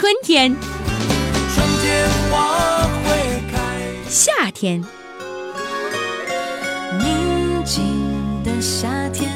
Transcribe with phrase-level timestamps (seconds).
[0.00, 0.56] 春天，
[1.52, 3.58] 春天花会开，
[4.08, 4.80] 夏天，
[7.00, 9.28] 宁静的夏天，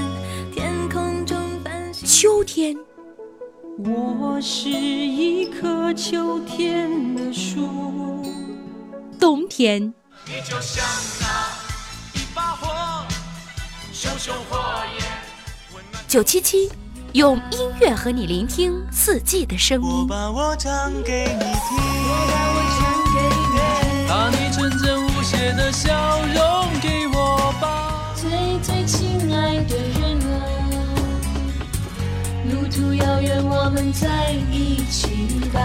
[0.54, 2.06] 天空中繁星。
[2.06, 2.76] 秋天，
[3.76, 8.22] 我是一棵秋天的树。
[9.18, 9.92] 冬天，
[10.26, 10.84] 你就像
[11.20, 13.04] 那一把火，
[13.92, 14.56] 熊熊火
[14.96, 15.04] 焰
[15.74, 16.04] 温暖。
[16.06, 16.70] 九七七，
[17.12, 20.06] 用音乐和你聆听四季的声我音。
[20.08, 21.78] 把我唱给你听，
[24.08, 28.14] 把你纯真无邪的笑容给我吧。
[28.14, 28.30] 最
[28.62, 30.34] 最亲爱的人啊，
[32.50, 35.60] 路途遥远，我们在一起吧。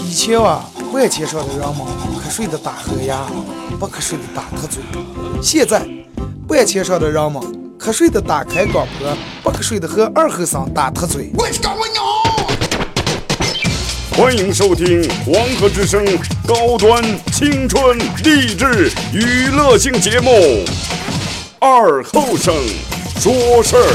[0.00, 1.86] 以前啊，万千上的人们
[2.18, 3.26] 瞌睡的打呵牙，
[3.78, 4.82] 不瞌睡的打特嘴。
[5.42, 5.86] 现在，
[6.48, 7.42] 半千上的人们
[7.78, 11.30] 瞌睡的打开广播，不瞌睡的和二后生打特嘴。
[14.16, 16.02] 欢迎收听黄河之声
[16.46, 20.30] 高端青春励志娱乐性节目
[21.58, 22.54] 《二后生
[23.20, 23.92] 说事儿》。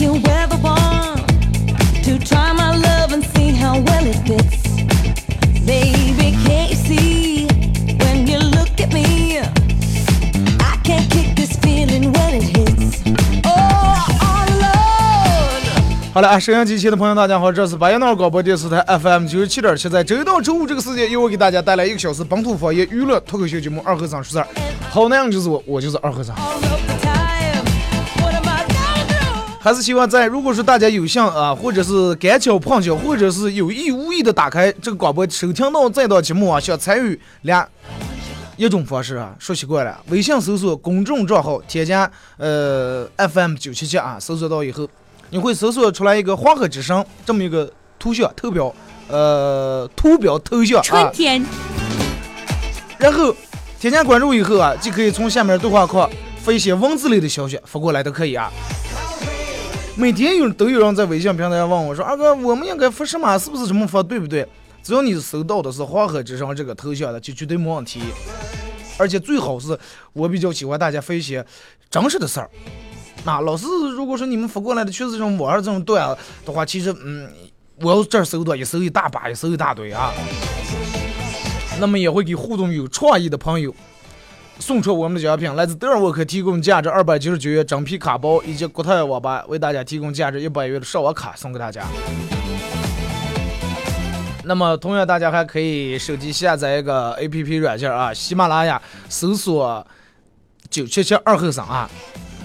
[0.00, 1.28] You ever want
[2.02, 4.62] to try my love and see how well it fits?
[5.66, 7.46] Baby, can't you see
[7.98, 9.40] when you look at me?
[10.58, 13.02] I can't kick this feeling when it hits.
[13.44, 16.14] Oh, oh Lord.
[16.14, 24.46] 好了，啊，收音机前的朋友，大家好，这是巴彦淖尔广播电视台 FM 九十七点七，在周一到周五这个时间，由我给大家带来一个小时本土方言娱乐脱口秀节目《二和尚说事儿》。
[24.90, 26.34] 好男人就是我，我就是二和尚。
[29.62, 37.68] 还是希望在如果说大家有幸啊，或者是赶巧碰巧，或者是有意无意的打开这个广播收听到这档节目啊，想参与俩
[38.56, 44.88] 一种方式啊，说习惯了，微信搜索公众账号，添加呃 FM 九七七啊，搜索到以后，
[45.28, 48.74] 你会搜索出来一个黄河之声这么一个图像图标，
[49.08, 51.44] 呃图标头像啊，春天，
[52.96, 53.36] 然后
[53.78, 56.08] 添加关注以后啊，就可以从下面对话框
[56.42, 58.50] 发一些文字类的消息发过来都可以啊。
[60.00, 63.36] 每天有都有人在微信平台问我说：“二哥，我们应该发什么？
[63.36, 64.02] 是不是这么发？
[64.02, 64.48] 对不对？”
[64.82, 68.00] 只要你搜到的是黄河之声这个头像的，就绝对没问题。
[68.96, 69.78] 而且最好是
[70.14, 71.44] 我比较喜欢大家发一些
[71.90, 72.48] 真实的事儿。
[73.26, 77.30] 那老是如果说你们发过来的全是这种网上这种段子的话，其实嗯，
[77.82, 80.14] 我要这儿搜到一搜一大把，一搜一大堆啊。
[81.78, 83.74] 那么也会给互动有创意的朋友
[84.60, 91.82] 送出我们的奖品，来自德尔沃克提供价值二百九十九元整皮卡包，以及国泰网吧为大家提供价值一百元的上网卡送给大家。
[94.44, 99.86] 那么同样，大家还可以手机下载一个 A P P 软件啊，喜马拉雅搜索
[100.68, 101.88] 九七七二后生啊，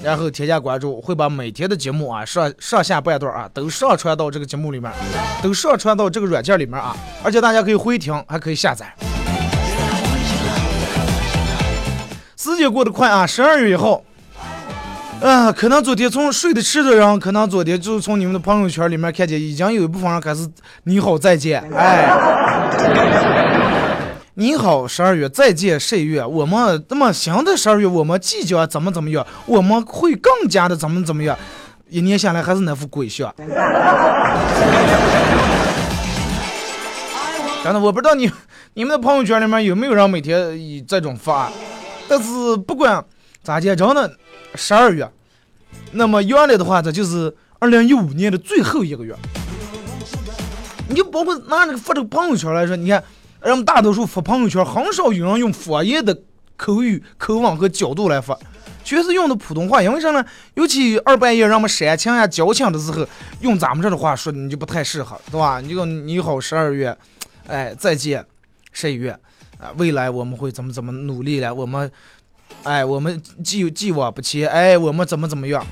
[0.04, 4.92] 然后添加关注，会把每天的节目啊上上下半段啊都上传到这个节目里面，
[5.42, 8.94] 都上传到这个软件里面啊，而且大家可以回听，还可以下载。
[12.46, 14.04] 时间过得快啊，十二月一号，
[15.20, 20.48] 啊，可能昨天从睡得迟的人，可能昨天就是从你们的朋友圈里面看见，已经有一部分人开始
[20.84, 22.08] 你好再见，哎，
[24.36, 31.36] 你好十二月再见十一月，我们那么新的十二月，我们即将怎么怎么样，我们会更加的怎么怎么样，
[31.90, 33.34] 一年下来还是那副鬼相。
[37.64, 38.32] 真的，我不知道你
[38.76, 41.50] 你们的朋友圈里面有没有人每天以这种发，
[42.08, 43.04] 但是不管
[43.44, 44.18] 咋介，真的
[44.56, 45.10] 十二月，
[45.92, 49.16] 那么原来的话，这就是二零一五年的最后一个月。
[50.88, 53.04] 你就包括拿这个发这个朋友圈来说，你看，
[53.42, 56.16] 人们大多数发朋友圈很少有人用方言的
[56.56, 58.38] 口语、口吻和角度来发，
[58.84, 59.82] 全是用的普通话。
[59.82, 60.24] 因为啥呢？
[60.54, 63.06] 尤其二半夜让我们煽情呀、矫情的时候，
[63.42, 65.60] 用咱们这的话说，你就不太适合，对吧？
[65.60, 66.96] 你就你好十二月，
[67.48, 68.24] 哎，再见
[68.72, 69.18] 十一月，
[69.60, 71.54] 啊，未来我们会怎么怎么努力了？
[71.54, 71.92] 我们，
[72.64, 75.66] 哎，我们既既往不前，哎，我们怎么怎么样？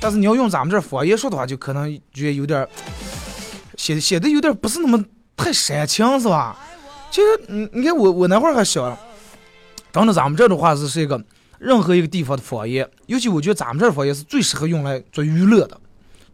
[0.00, 2.68] 但是你要用咱们这方言说的话，就可能觉得有点儿
[3.76, 5.04] 写写的有点不是那么
[5.36, 6.58] 太煽情，是吧？
[7.10, 8.96] 其实，你你看我我那会儿还小，
[9.92, 11.22] 真的咱们这的话是是一个
[11.58, 15.80] 任何一个地方的方言，尤其我觉得咱们这方言是最适合用来做娱乐的，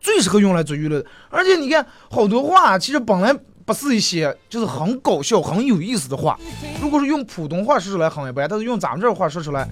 [0.00, 1.06] 最适合用来做娱乐的。
[1.30, 3.36] 而且你看好多话，其实本来
[3.68, 6.40] 不是一些就是很搞笑、很有意思的话，
[6.80, 9.68] 如果是用普通话说出来很一般，但是用咱们这儿话说出来，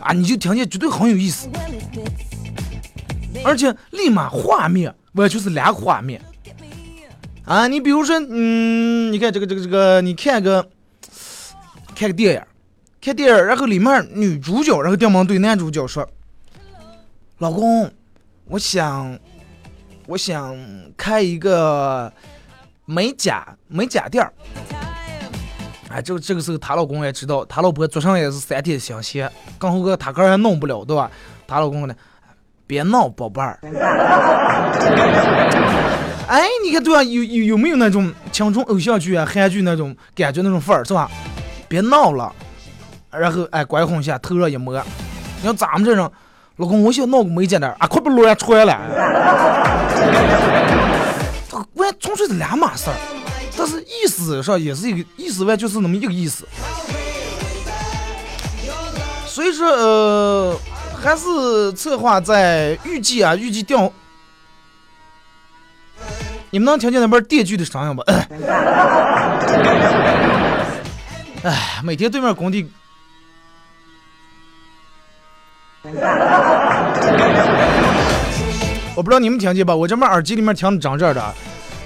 [0.00, 1.48] 啊，你就听见绝对很有意思。
[3.44, 6.20] 而且立马画面完全是两个画面。
[7.44, 10.68] 啊，你比如说，嗯，你看这个这个这个，你看个
[11.94, 12.42] 看个电影，
[13.00, 16.04] 看电影，然后里面女主角，然后电门对男主角说
[17.38, 17.88] ：“老公，
[18.46, 19.16] 我想，
[20.06, 20.56] 我想
[20.96, 22.12] 开一个
[22.90, 24.32] 美甲美甲店儿。”
[25.88, 31.08] 哎，这个这个时候，她老公也知道，她老婆做上也是三天新鲜，刚好个她个还弄不了，对吧？
[31.46, 31.94] 她老公呢，
[32.66, 33.60] 别闹，宝贝儿。
[36.26, 37.00] 哎，你看对吧？
[37.02, 41.08] 有有有没有那种青春偶像剧啊、韩剧那种感觉那种范儿是吧？
[41.68, 42.32] 别闹了，
[43.10, 44.74] 然后哎，关哄一下，头上一摸，
[45.40, 46.10] 你要咱们这种，
[46.56, 48.76] 老公，我想闹个美甲的啊，快把乱穿了。
[52.00, 52.96] 纯粹是两码事儿，
[53.56, 56.46] 但是意思上也是一个意思，完就是那么一个意思。
[59.26, 60.58] 所以说，呃，
[61.00, 63.92] 还是策划在预计啊，预计调。
[66.50, 68.02] 你们能听见那边电锯的声音不？
[71.42, 72.68] 哎，每天对面工地，
[78.96, 79.74] 我不知道你们听见吧？
[79.74, 81.34] 我这边耳机里面听的张这的。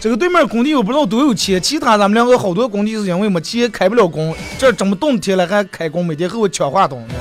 [0.05, 7.15] 这个对面工地我不知道都有钱，其他咱们两个好多工地是因为没钱开不了工，这这么冻天了还开工，每天和我抢话筒呢。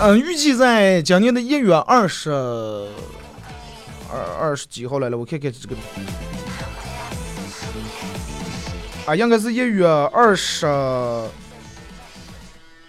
[0.00, 2.30] 嗯，预计在今年的一月二十。
[2.30, 5.74] 二二十几号来了，我看看这个
[9.04, 10.64] 啊，应该是一月二十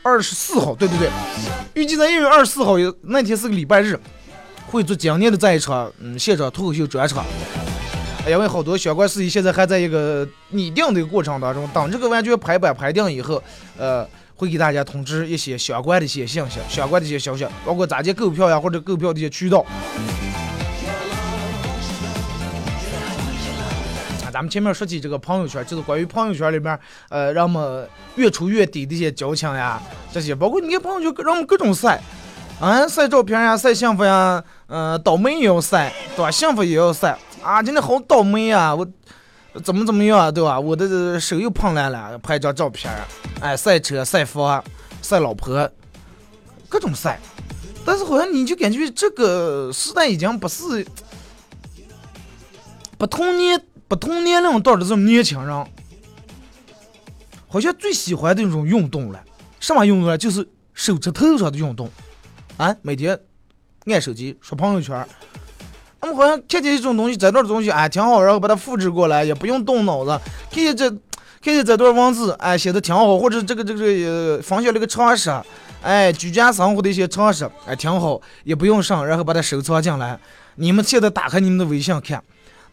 [0.03, 1.09] 二十四号，对对对，
[1.73, 3.99] 预计在一月二十四号那天是个礼拜日，
[4.67, 7.25] 会做今年的这一场嗯现场脱口秀专场。
[8.29, 13.41] 因为好多相关事宜现在还在一个拟定的过程当中，等这个完全排版排定以后，
[13.77, 19.65] 呃，会给大家通知一些相关的一些信息，相关的一些消息，包括咋接购票呀，或者购票的一些渠道。
[24.23, 26.77] 啊咱们前面说起这个朋友圈，就是关于朋友圈里面，
[27.09, 29.81] 呃，让我们越出越低的一些交情呀，
[30.13, 31.99] 这些，包括你看朋友圈让我们各种晒，
[32.59, 36.29] 啊，晒照片呀，晒幸福呀，嗯，倒霉也要晒，对吧？
[36.29, 38.85] 幸福也要晒，啊，今天好倒霉啊，我
[39.63, 40.59] 怎么怎么样啊，对吧？
[40.59, 42.93] 我的手又碰烂了，拍张照片，
[43.39, 44.61] 哎，晒车、晒房、
[45.01, 45.71] 晒老婆，
[46.67, 47.17] 各种晒，
[47.85, 50.85] 但是好像你就感觉这个时代已经不是
[52.97, 53.63] 不同年。
[53.87, 55.65] 不同年龄段的这种年轻人，
[57.47, 59.23] 好像最喜欢的那种运动了。
[59.61, 60.17] 什么运动呢？
[60.17, 61.89] 就是手指头上的运动。
[62.57, 63.17] 啊，每天
[63.85, 65.07] 按手机刷朋友圈，
[65.99, 70.19] 他们好像看见一种东西，这段东西哎挺好，然后把它复制过来，也不用动脑子。
[70.51, 75.29] 看见这，看见这段文字哎写的挺好，或者这个这个呃分享了个常识，
[75.81, 80.19] 哎居家生活的一些常识哎挺好，也不用上，然后把它收藏进来。
[80.55, 82.23] 你们现在打开你们的微信看。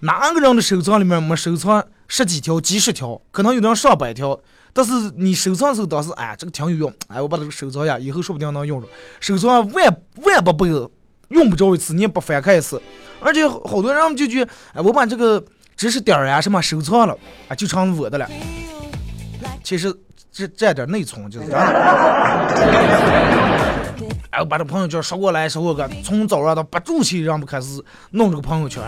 [0.01, 4.39] 哪个人的收藏里面没收藏十几条、几十条，可能有的人上百条。
[4.75, 8.89] 但是你收藏的时候，当时哎，这个挺有用，哎，我把这个收藏下，以后说不定能用着。
[9.21, 10.69] 收藏万万不倍，
[11.29, 12.81] 用不着一次，你也不翻开一次。
[13.21, 14.43] 而且好多人就觉，
[14.73, 15.43] 哎，我把这个
[15.77, 17.17] 知识点呀什么收藏了，
[17.49, 18.29] 啊，就成我的了。
[19.63, 19.95] 其实
[20.31, 21.75] 这占点内存就是这样的。
[24.31, 28.83] 哎，我把这朋友圈刷过来，刷过个，从早上到不住气，让我们开始弄这个朋友圈。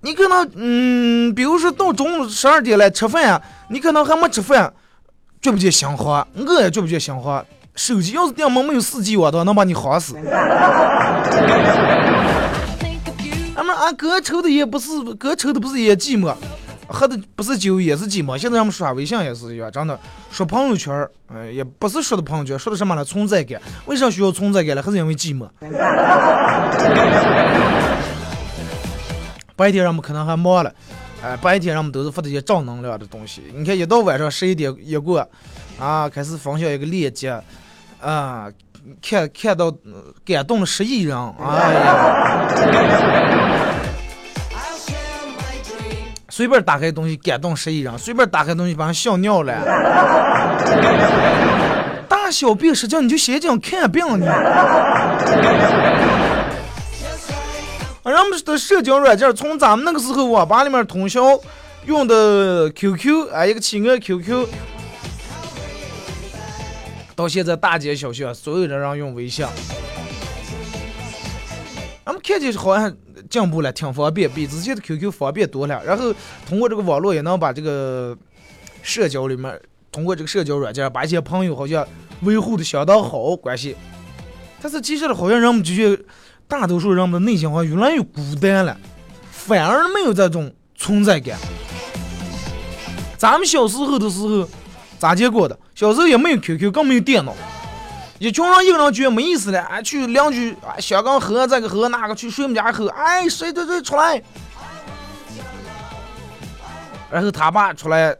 [0.00, 4.74] 你可能，嗯，比如说到中午十二点来吃饭，你可能还没吃饭，
[5.40, 6.26] 觉不觉香花？
[6.34, 7.44] 我也觉不觉香花。
[7.74, 10.14] 手机要是电门没有四 G 网，都能把你晃死。
[13.54, 16.34] 俺们俺哥抽的也不是，哥抽的不是也寂寞，
[16.86, 18.36] 喝的不是酒也是寂寞。
[18.36, 19.98] 现在俺们刷微信也是一样，真的
[20.30, 23.04] 刷朋友圈，哎，也不是说的朋友圈，说的什么呢？
[23.04, 23.60] 存在感。
[23.86, 24.82] 为啥需要存在感呢？
[24.82, 25.48] 还是因为寂寞。
[29.56, 30.72] 白天人们可能还忙了，
[31.24, 33.42] 哎，白天人们都是发这些正能量的东西。
[33.54, 35.24] 你看，一到晚上十一点一过，
[35.78, 37.30] 啊，开始分享一个链接，
[38.00, 38.50] 啊，
[39.00, 39.72] 看看到
[40.26, 42.48] 感动了十亿人，哎呀，
[46.28, 49.54] 随便打开东西感动十亿人，随便打开东西把人笑尿了。
[52.08, 54.26] 大小便实际上你就先讲看病呢。
[58.10, 61.38] 人们的社交软件，从咱们那个时候网吧里面通宵
[61.86, 64.48] 用的 QQ，哎，一个企鹅 QQ，
[67.14, 69.46] 到现在大街小巷所有的人用微信，
[72.02, 72.92] 俺们看见好像
[73.30, 75.80] 进步了，挺方便，比之前的 QQ 方便多了。
[75.84, 76.12] 然后
[76.48, 78.18] 通过这个网络也能把这个
[78.82, 79.60] 社交里面，
[79.92, 81.86] 通过这个社交软件把一些朋友好像
[82.22, 83.76] 维护的相当好关系。
[84.60, 85.96] 但是其实好像人们就觉
[86.52, 88.76] 大多数人们的内心好像越来越孤单了，
[89.30, 91.38] 反而没有这种存在感。
[93.16, 94.46] 咱们小时候的时候
[94.98, 95.58] 咋结果的？
[95.74, 97.34] 小时候也没有 QQ，更没有电脑，
[98.18, 104.22] 一群人一个人觉得没意思了，哎，去邻居啊，小刚喝这个喝那个，去谁们家喝，哎，谁谁谁出来，
[107.10, 108.14] 然后他爸出来，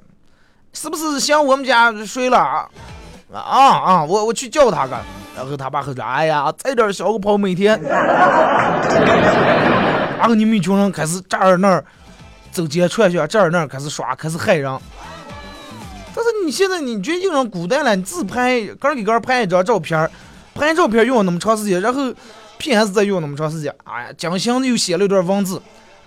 [0.72, 2.66] 是不是想我们家睡了啊？
[3.30, 4.04] 啊啊！
[4.04, 4.98] 我我去叫他个，
[5.34, 7.80] 然后他爸说：“哎呀，再点小个跑每天。”
[10.18, 11.84] 然后你们一群人开始这儿那儿
[12.50, 14.70] 走街串巷，这儿那儿开始耍，开始害人。
[16.14, 20.08] 但是你现在你觉得一个人孤单了，你自拍，个人给个人拍一张照片，
[20.54, 22.12] 拍照片用了那么长时间，然后
[22.58, 25.60] PS 再用那么长时间，哎呀，奖箱又写了一段文字，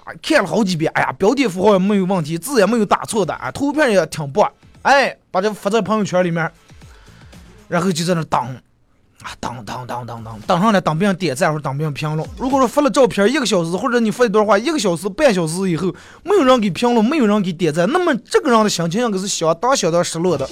[0.03, 4.49] 啊，看了好几遍，哎呀，标点符号也没有问题，字也没有打错的，啊，图片也挺棒，
[4.83, 6.49] 哎，把这发在朋友圈里面。
[7.67, 8.55] 然后就在那当，
[9.25, 12.29] 啊当当当当当，当上来当别人点赞或者当别人评论。
[12.37, 15.87] 如果说发了照片一个小时，或者你发一段话一个小时、半小时以后，
[16.21, 20.47] 没有人给评论，没有人给点赞，那么这个人的心情应该是相当相当失落的。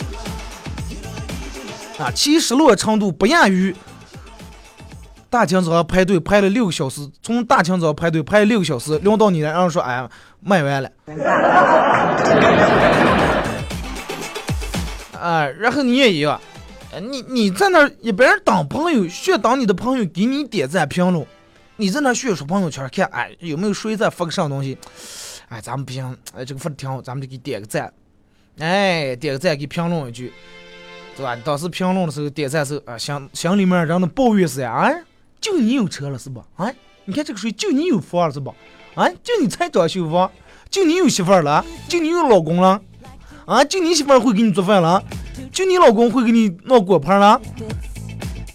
[1.99, 3.75] 啊，其失落程度不亚于
[5.29, 10.03] 大清早排队排了六个小时，从大清早排队排了六个小时，轮到你了，然后说哎
[10.39, 10.89] 卖完了。
[15.21, 16.41] 啊，然后你也一样。
[17.01, 21.25] 你你在那一边当朋友，学当你的朋友给你点赞评论，
[21.77, 24.77] 你在那学出朋友圈看，哎，有没有谁在发个啥东西？
[25.49, 27.91] 哎，咱们不行，哎，这个发的挺好，咱们就给点个赞，
[28.59, 30.31] 哎，点个赞给评论一句，
[31.15, 31.35] 对吧？
[31.43, 34.91] 当时评论的时候点赞时候啊，心心里面让人抱怨是呀，啊，
[35.39, 36.43] 就你有车了是吧？
[36.55, 36.71] 啊，
[37.05, 38.53] 你看这个谁，就你有房了是吧？
[38.95, 40.31] 啊，就你才装修房，
[40.69, 42.79] 就你有媳妇了，就你有老公了，
[43.45, 45.03] 啊，就你媳妇会给你做饭了。
[45.53, 47.39] 就你老公会给你闹果盘了？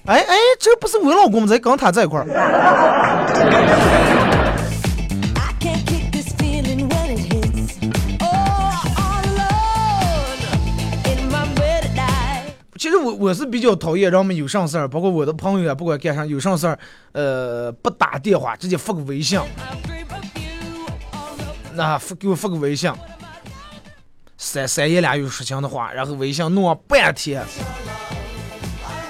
[0.06, 2.26] 哎哎，这不是我老公在跟他在一块儿。
[12.76, 16.78] 其实我我是比较讨厌人们有啥事儿，包括我的朋友啊，不管干啥有啥事儿，
[17.12, 19.38] 呃，不打电话，直接发个微信，
[21.74, 22.90] 那发给我发个微信。
[24.40, 27.44] 三三言两语说情的话，然后微信弄了半天，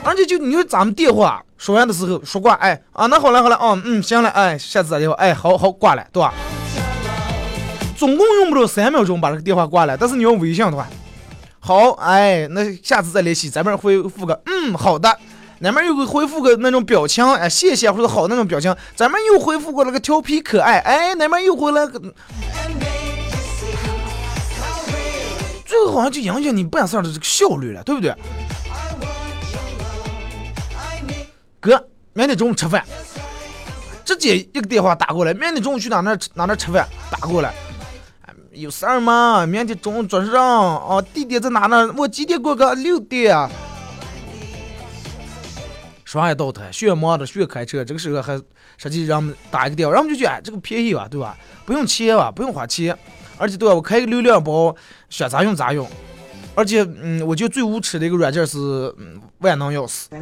[0.02, 6.32] 而且就你说咱们电话说完的时候说挂，哎啊，那好了好了，嗯嗯行了，哎下次打电话，哎好好挂了，对吧？
[7.94, 10.88] 总共用不了三秒钟把这个电话挂了，但是你用微信的话，
[11.60, 15.14] 好，哎那下次再联系，咱们回复个嗯好的，
[15.58, 22.00] 那边又会回复个那种表情，哎谢谢或者好那种表情，咱们又回复过那个调皮可爱，哎那边又回来个。
[25.68, 28.10] 最后好像就影响你办事儿的这个效率了，对不对？
[31.60, 32.82] 哥，明天中午吃饭，
[34.02, 35.34] 直接一个电话打过来。
[35.34, 36.88] 明天中午去哪哪哪那吃饭？
[37.10, 37.52] 打过来，
[38.52, 39.44] 有事儿吗？
[39.44, 40.42] 明天中午准时上。
[40.42, 41.92] 哦，地点在哪呢？
[41.98, 42.74] 我几点过个？
[42.74, 43.36] 六点。
[46.06, 48.40] 说完也倒台，学忙的学开车，这个时候还
[48.78, 51.36] 实际让我们打一个电话，让我们就觉得哎，这个便宜吧，对吧？
[51.66, 52.30] 不用钱吧？
[52.30, 52.98] 不用花钱。
[53.38, 53.74] 而且对吧？
[53.74, 54.74] 我开个流量包，
[55.08, 55.88] 想咋用咋用。
[56.54, 58.58] 而且，嗯，我觉得最无耻的一个软件是，
[58.98, 60.06] 嗯，万能钥匙。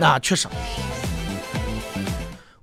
[0.00, 0.48] 那确实，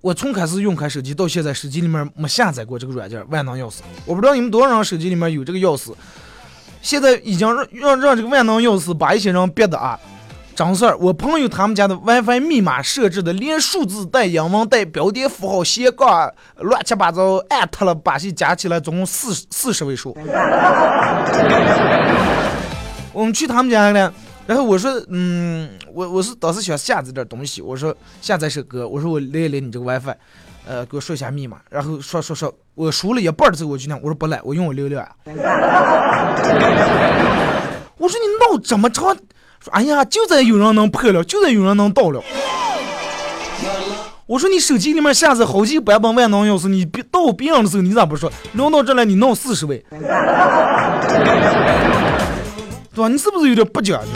[0.01, 3.75] 我从开始用开手机到现在，手机里面没下载过这个软件万能钥匙。
[4.05, 5.93] 我不知道你们多少人手机里面有这个钥匙。
[6.81, 9.97] 现在已经让让让这个万能钥匙把一些人憋的啊。
[10.61, 20.15] 张事儿，我朋友他们家的 WiFi 密码设置的连数字带英文带标点符号斜杠乱七八糟艾特了把戏加起来总共四四十位数。
[23.11, 24.13] 我们去他们家了，
[24.45, 30.13] 然后我说，嗯，我我是当时想下载点东西，我说下载首歌，我说我连一连你这个 WiFi，
[30.67, 35.09] 呃，给我说一下密码，然后说说说，我输了一半的时候我就讲，我说不来，我用我流量啊。
[37.97, 39.17] 我说你闹这么长。
[39.63, 42.21] 说哎呀，就在有人能破了，就在有人能盗了。
[44.25, 48.31] 我说你手机里面下载好几个版本万能钥匙，你别盗别人的时候你咋不说？
[48.53, 49.99] 轮到这来你弄四十位，对
[52.95, 53.07] 吧？
[53.09, 54.07] 你是不是有点不讲究？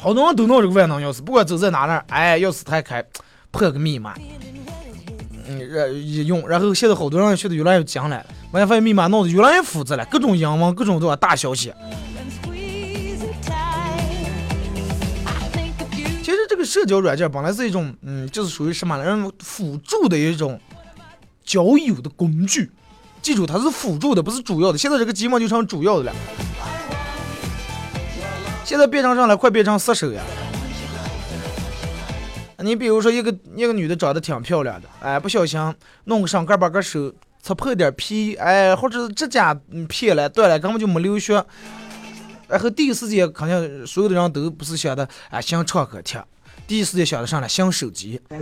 [0.00, 3.04] 好多人都弄这个万能钥匙，不管走在哪哪，哎，钥匙摊开，
[3.50, 4.14] 破个密码，
[5.48, 5.60] 嗯，
[5.94, 11.16] 一用，然后现在好多人学的越来越精了，WiFi 密码弄得越来越复杂了，各种英文，各种对吧？
[11.16, 11.74] 大小写。
[16.58, 20.60] 个社交软件本来是一种，嗯，就是属于什么人辅助的一种
[21.44, 22.70] 交友的工具。
[23.22, 24.78] 记住，它是辅助的，不是主要的。
[24.78, 26.12] 现在这个寂寞就成主要的了。
[28.64, 30.22] 现在变成上来，快变成杀手呀！
[32.58, 35.74] 你比如说一个一个女的长得挺漂亮的，哎，不小心
[36.04, 41.44] 弄个上盖把个手擦破点皮，哎，或者指甲嗯撇了断了，根本就没流血。
[42.46, 46.22] 然后第一时间肯定所有的人都不是想的哎，想创可贴，
[46.68, 48.38] 第一时间想着上来想手机， 对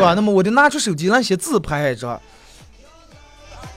[0.00, 0.14] 吧？
[0.14, 2.18] 那么我就拿出手机那些自拍一张。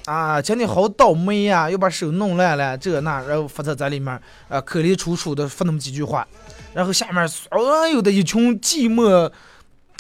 [0.06, 4.14] 啊，今天好倒霉呀，又把手弄烂了，这那，然后发在在里面，
[4.50, 6.28] 啊，可怜楚楚的发那么几句话，
[6.74, 9.32] 然后下面所有的一群寂寞、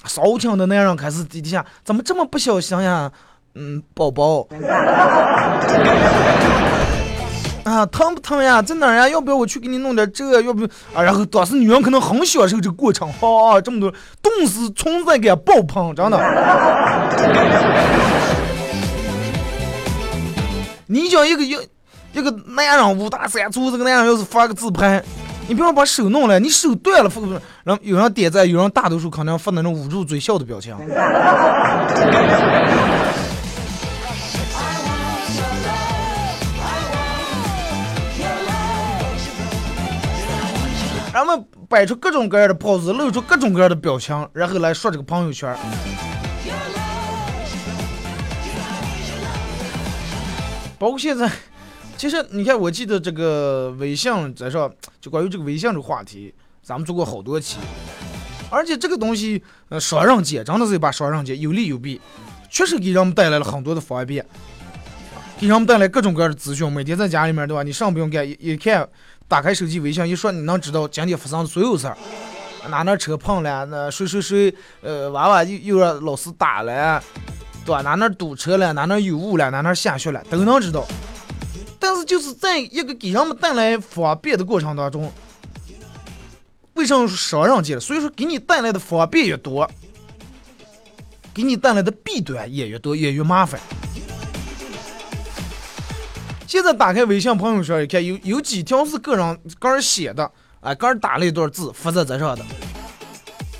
[0.05, 3.11] 骚情的男人开始底下，怎么这么不小心呀？
[3.55, 4.47] 嗯，宝宝，
[7.63, 8.61] 啊，疼不疼呀？
[8.61, 9.07] 在哪儿呀？
[9.07, 10.41] 要不要我去给你弄点这？
[10.41, 10.63] 要不
[10.93, 11.01] 啊？
[11.03, 13.91] 然后当时女人可能很享受这个过程，啊，这么多，
[14.21, 16.19] 顿时存在感爆棚，真的。
[20.87, 21.55] 你讲一个一
[22.13, 25.01] 一个男人五大三粗，这个男人要是发个自拍，
[25.47, 27.11] 你不要把手弄了，你手断了，
[27.63, 30.75] 然后有人点赞，有人大多数可能发那种捂住嘴笑的表情。
[41.71, 45.55] 摆出各种各样的 pose，露出各种各样的表情，然后来说这个朋友圈。
[50.77, 51.31] 包括现在，
[51.95, 57.57] 其实你看，我记得这个微信在上，就关于这个微信这个话题，咱们做过好多期。
[58.49, 62.01] 而且这个东西，呃，双刃剑，真的是一把双刃剑，有利有弊，
[62.49, 64.25] 确实给人们带来了很多的方便，
[65.39, 66.69] 给人们带来各种各样的资讯。
[66.69, 67.63] 每天在家里面，对吧？
[67.63, 68.85] 你上不用干，一一看，
[69.31, 71.97] 打开手机微信一说，你能知道今天发生的所有事儿，
[72.69, 77.01] 哪哪车碰了，那谁谁谁，呃，娃娃又又让老师打了。
[77.63, 77.81] 对吧？
[77.81, 78.73] 哪哪堵车了？
[78.73, 79.49] 哪哪有雾了？
[79.49, 80.21] 哪哪下雪了？
[80.29, 80.85] 都能知道。
[81.79, 85.09] 但是就是在一个给人们带来方便的过程当中，
[86.73, 87.79] 为什么说双刃剑？
[87.79, 89.65] 所以说给你带来的方便越多，
[91.33, 93.61] 给你带来的弊端也越多，也越麻烦。
[96.51, 102.43] 现在打开微信朋友圈一看，有有几条是个人个人写的，啊，个人打了一段字发在这上的，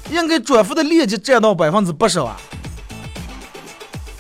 [0.10, 2.38] 应该转发的链接占到百分之八十啊。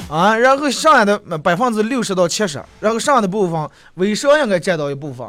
[0.09, 5.27] 啊，然后剩下的百分之六十到七十，然后剩下的部分微商应该占到一部分，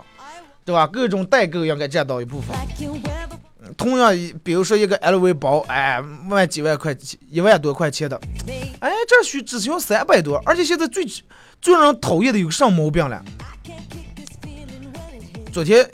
[0.65, 0.87] 对吧？
[0.87, 2.57] 各种代购应该占到一部分。
[3.77, 4.13] 同样，
[4.45, 6.97] 比如说一个 LV 包，哎，卖几万块，
[7.29, 8.21] 一万多块钱的，
[8.79, 11.05] 哎，这需只需要三百多，而且现在最
[11.63, 13.23] 最让人讨厌的有个什么毛病了？
[15.51, 15.89] 昨天。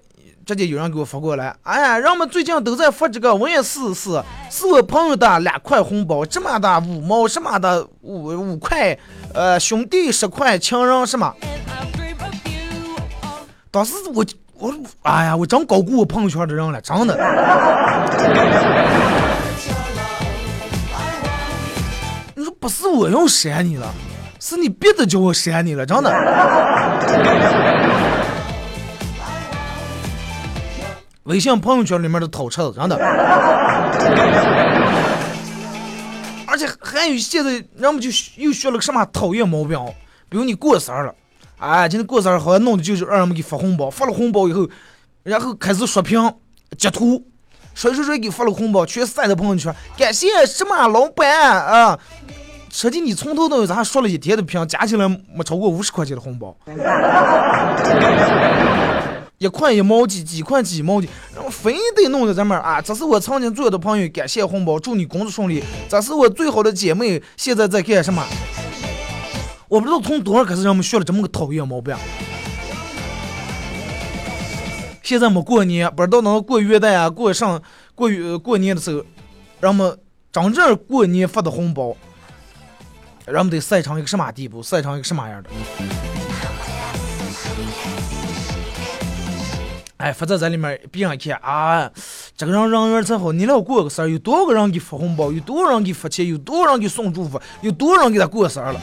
[0.46, 8.98] 直接有人给我发过来，哎呀，人们最近都在发这个，我也试试，是我朋友的两块红包，这么大五毛，什么的五五块，
[9.35, 11.35] 呃，兄弟十块，情人什么？
[13.70, 17.14] 当时我我哎呀，我真高估我朋友圈的人了，真的。
[22.35, 23.94] 你说不是我要删你了，
[24.40, 26.11] 是你逼的叫我删你了，真的。
[31.24, 32.96] 微信朋友圈里面的偷吃，真的，
[36.46, 39.79] 而且还有现在人们就又学了个什么讨厌毛病，
[40.31, 41.14] 比如你过生日了，
[41.59, 44.66] 哎，今天过生日好像弄的就是让人们给发红包，发了红包以后，
[45.22, 46.33] 然后开始刷屏
[46.79, 47.22] 截图，
[47.74, 51.98] 谁谁谁给发了红包，全晒在朋友圈，感谢什么老板啊，
[52.70, 56.57] 实际你从头到尾咱刷了一天的屏，加起来没超过五十块钱的红包。
[59.38, 62.81] 一块一毛几，几块几毛的，然后非得弄在咱们啊！
[62.81, 65.62] 这是我曾经最好的朋友，感谢红包，祝你工作顺利。
[65.88, 68.26] 这是我最好的姐妹，现在在干什么？
[69.68, 71.94] 我不知道从多少开始，让我们学了这么个讨厌毛病。
[75.04, 77.62] 现在没过年，不知道能过元旦啊，过上
[77.94, 79.04] 过过年的时候，
[79.61, 79.96] 让我们
[80.33, 81.96] 真正过年发的红包，
[83.31, 85.51] 人们得晒成一个什么地步，晒成一个什么样的？
[89.99, 91.91] 哎，发在在里面，别人看啊，
[92.37, 93.33] 这个人人缘真好。
[93.33, 98.81] 你俩过个生日，有多少个人给发红包，有多少人给发钱，有多少人给送祝福，有多少人给他过生日了。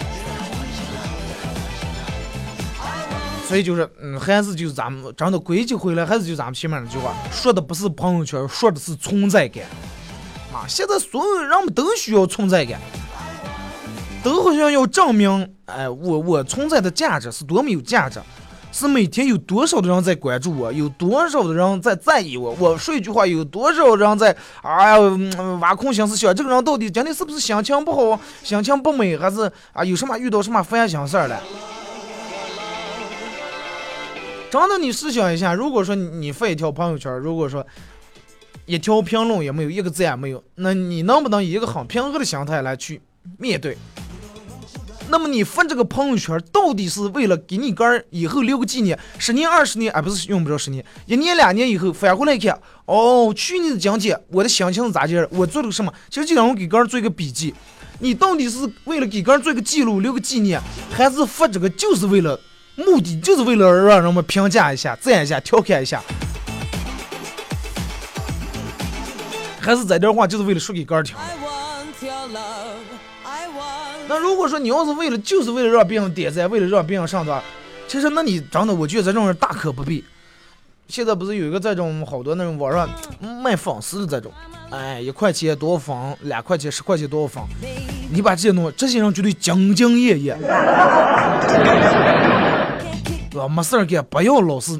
[3.47, 9.63] 所以就是，嗯，还是就是咱们真的归结回来，还是就咱们前面那句话，说的不是朋友圈，说的是存在感。
[10.51, 12.79] 啊，现在所有人们都需要存在感，
[14.33, 18.19] 都好像要证明，哎，我我存在的价值是多么有价值。
[18.71, 22.53] 是每天有多少的人在关注我，有多少的人在在意我？
[22.59, 24.99] 我说一句话，有多少人在哎呀
[25.61, 31.41] 挖空心思想这个人到底今天是不是心情不好，心情不美，还是啊有什么遇到什么烦心事儿了？
[34.51, 37.65] 真的，你试想一下，如果说你发一条朋友圈，如果说
[38.65, 42.99] 一条评论也没有，一个赞也没有，那你能不能以一个很平和的心态来去
[43.37, 43.77] 面对？
[45.07, 55.27] 那么你发这个朋友圈，到底是为了给你个儿以后留个纪念，十年、二十年，而，不是用不着十年，一年、两年以后返回来看，哦，去年的讲解我的心情是咋样？
[55.29, 55.93] 我做了个什么？
[56.09, 57.53] 其实就让我给个人做一个笔记。
[57.99, 60.59] 你到底是为了给个人做一个记录、留个纪念，
[60.91, 62.39] 还是发这个就是为了
[62.75, 66.01] 目的，就是为了让人们评价一下、赞一下、调侃一下？
[69.61, 71.15] 还是在这话就是为了说给个人听？
[74.07, 77.41] 那如果说你要是为了就是为了让别人点赞，为了让别人上段，
[77.87, 80.03] 其实那你真的我觉得这种人大可不必。
[80.87, 82.87] 现在不是有一个这种好多那种网上
[83.41, 84.31] 卖粉丝的这种，
[84.69, 87.43] 哎，一块钱多少粉，两块钱、十块钱多少粉，
[88.11, 90.37] 你把这些弄，这些人绝对兢兢业业，
[93.31, 93.47] 对吧？
[93.47, 94.79] 没事干，不要老是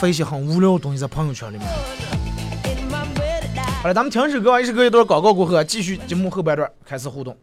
[0.00, 1.66] 发一些很无聊的东西在朋友圈里面。
[3.82, 7.36] 好了，咱们停止歌，一首歌一段广告过后，继续节目后半段开始互动。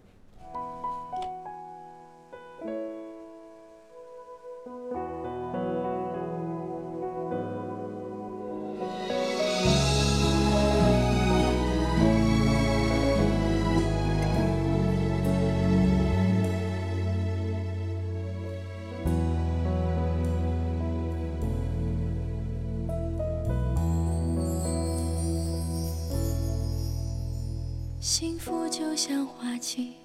[28.24, 29.96] 幸福就像花期，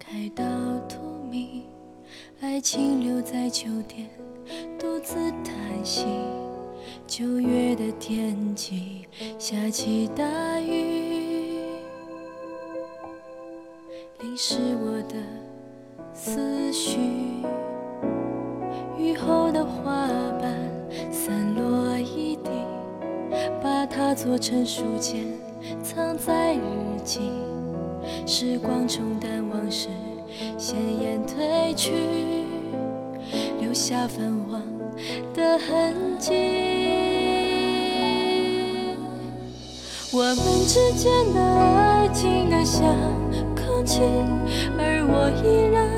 [0.00, 0.44] 开到
[0.88, 0.98] 荼
[1.30, 1.62] 蘼，
[2.40, 4.10] 爱情留在秋天，
[4.76, 5.14] 独自
[5.44, 6.04] 叹息。
[7.06, 9.06] 九月的天气，
[9.38, 11.60] 下起大雨，
[14.22, 14.74] 淋湿
[40.68, 42.84] 之间的爱静得像
[43.56, 44.02] 空气，
[44.76, 45.88] 而我依然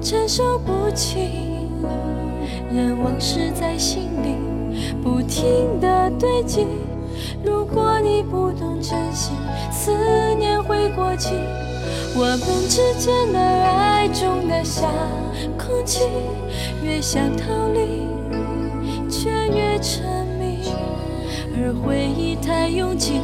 [0.00, 1.18] 承受不起。
[2.72, 4.36] 任往事在心里
[5.02, 6.68] 不停地堆积。
[7.44, 9.32] 如果你不懂珍惜，
[9.72, 9.90] 思
[10.38, 11.34] 念会过期。
[12.14, 14.88] 我们之间的爱重得像
[15.58, 16.04] 空气，
[16.84, 18.06] 越想逃离，
[19.10, 20.04] 却越沉
[20.38, 20.60] 迷。
[21.56, 23.20] 而回忆太拥挤，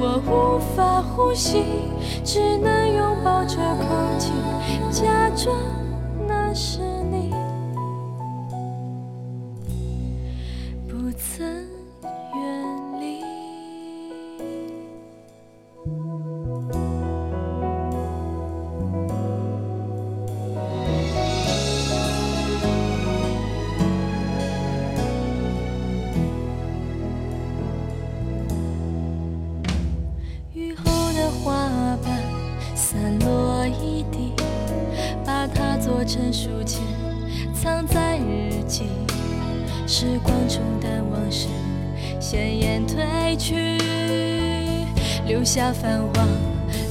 [0.00, 1.64] 我无法呼吸，
[2.24, 4.30] 只能拥抱着空气，
[4.92, 5.56] 假装
[6.28, 6.78] 那是
[45.72, 46.28] 泛黄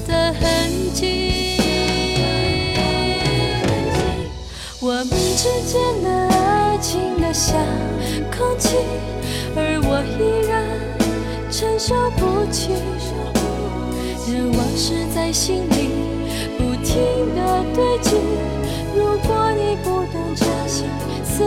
[0.08, 1.58] 的痕迹。
[4.80, 7.58] 我们之间的爱情的像
[8.32, 8.78] 空气，
[9.56, 10.64] 而我依然
[11.52, 12.72] 承受不起。
[14.30, 15.90] 任往事在心里
[16.58, 16.96] 不停
[17.36, 18.16] 地堆积。
[18.96, 20.84] 如果你不懂珍惜，
[21.24, 21.44] 思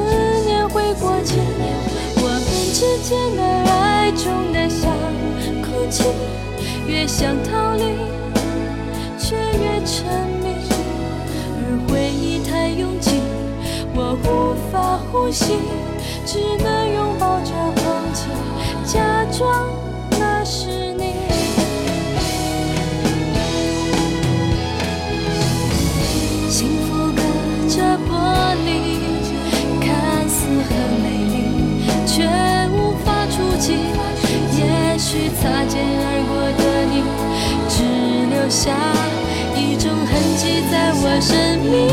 [0.46, 1.36] 念会过期。
[2.16, 4.90] 我们之间的爱重得像
[5.62, 6.04] 空气，
[6.90, 7.84] 越想逃离，
[9.16, 10.56] 却越沉迷。
[11.54, 13.22] 而回忆太拥挤，
[13.94, 15.54] 我无法呼吸，
[16.26, 18.26] 只能拥抱着空气，
[18.84, 19.70] 假装
[20.18, 21.14] 那是你。
[26.48, 27.22] 幸福隔
[27.68, 28.10] 着玻
[28.66, 28.98] 璃，
[29.80, 30.68] 看似很
[31.04, 31.38] 美丽，
[32.04, 32.26] 却
[32.74, 33.78] 无法触及。
[34.58, 36.19] 也许擦肩而，
[38.50, 38.74] 下
[39.54, 41.90] 一种痕迹在我生命里。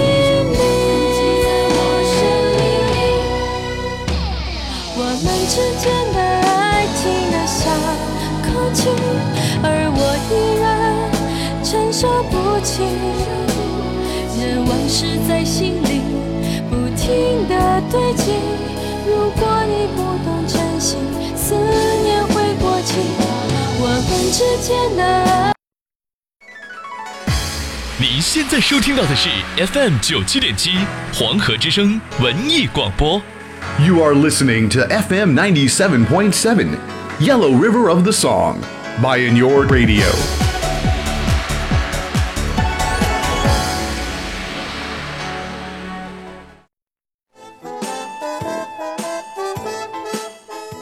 [4.99, 6.99] 我们之间的爱情
[7.31, 7.61] 的像
[8.41, 8.89] 空气，
[9.61, 10.65] 而我依然
[11.63, 12.33] 承受不
[12.65, 12.81] 起。
[14.39, 16.01] 任往事在心里
[16.71, 17.53] 不停的
[17.91, 18.33] 堆积。
[19.05, 20.97] 如果你不懂珍惜，
[21.35, 21.53] 思
[22.03, 22.97] 念会过期。
[23.79, 25.56] 我们之间的爱。
[28.29, 30.71] 现在收听到的是 FM 九七点七
[31.13, 33.21] 黄河之声文艺广播。
[33.79, 36.77] You are listening to FM ninety seven point seven
[37.21, 38.57] Yellow River of the Song,
[39.01, 40.03] by In Your Radio.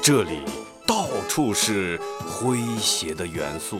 [0.01, 0.39] 这里
[0.88, 3.79] 到处是诙谐的元素，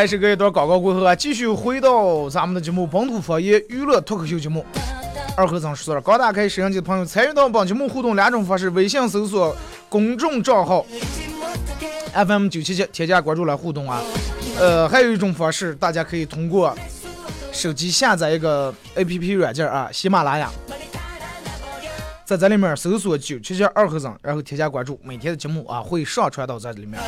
[0.00, 4.64] 来，这个一段广告过后啊，继续回到咱们的节目《本土方言娱乐脱口秀》节目。
[5.36, 9.54] 二和尚说了，刚打开摄像机的朋友参与到本节目互动两种方式：微信搜索
[9.90, 10.86] 公众账号
[12.14, 14.00] FM 九七七，添加关注来互动啊。
[14.58, 16.74] 呃，还有一种方式，大家可以通过
[17.52, 20.50] 手机下载一个 APP 软件啊，喜马拉雅，
[22.24, 26.98] 在这里面搜索九七七二和尚，然后添加关注，每天的节目啊会上传到这里面。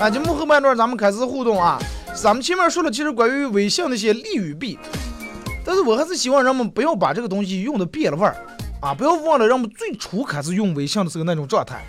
[0.00, 1.78] 啊，节目后半段咱们开始互动啊。
[2.14, 4.78] 咱们前面说了，其实关于微信那些利与弊，
[5.62, 8.34] 但是我还是希望人们不要把这个东西用的变了味儿
[8.80, 11.84] 啊，不要忘了人们最初开始用微信的时候那种状态。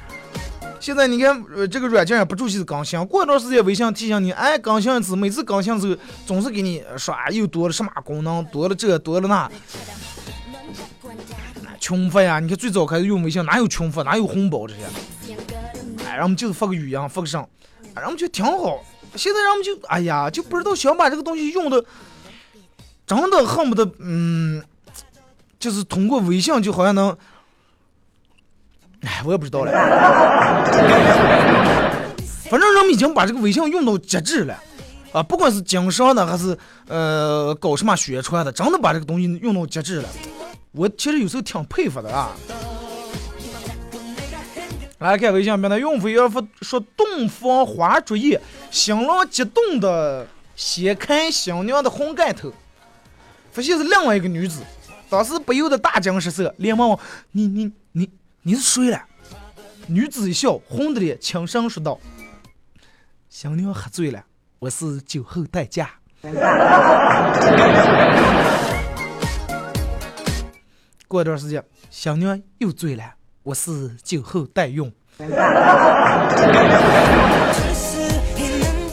[0.78, 5.96] 现在你看，呃，这个软件也不注意更新，过一段时间微信提醒你，哎，更新一次，每次更新的时候
[6.26, 9.50] 总是给你刷又多了什么功能，多了这多了那。
[11.80, 14.82] 群发呀，你看最早开始用微信哪有群发，哪有红包这些？
[16.06, 17.48] 哎，让我们就是发个语音，发个声。
[17.96, 18.84] 然后就挺好，
[19.16, 21.84] 现在人们就哎呀，就不知道想把这个东西用的，
[23.06, 24.64] 真的恨不得嗯，
[25.60, 27.16] 就是通过微信就好像能，
[29.02, 29.72] 哎，我也不知道了。
[32.50, 34.58] 反正人们已经把这个微信用到极致了，
[35.14, 40.10] 啊，不管是经商的还是呃搞什么宣传的，真的把这个东西用到极致了。
[40.72, 42.32] 我其实有时候挺佩服的啊。
[45.02, 52.54] 来看微信平台，用户要发说洞房花烛夜，新郎激动的掀开新娘的红盖头，
[53.52, 54.62] 发现是另外一个女子，
[55.10, 57.00] 当时不由得大惊失色，连忙问
[57.34, 58.12] ：“你你你
[58.44, 59.02] 你是谁了？”
[59.90, 62.00] 女子一笑，红着脸轻声说道
[63.28, 64.24] ：“新娘喝醉了，
[64.60, 65.96] 我是酒后代驾。”
[71.08, 73.16] 过一段时间，新娘又醉了。
[73.44, 74.92] 我是酒后代用，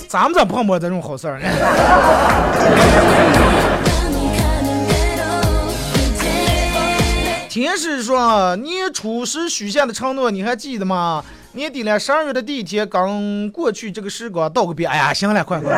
[0.09, 1.47] 咱们咋碰不到这种好事儿呢。
[7.51, 11.23] 天使说：“年初时许下的承诺，你还记得吗？
[11.53, 14.87] 年底了，十二月的第一天刚过去，这个时光道个别。
[14.87, 15.71] 哎呀，行了，快快。”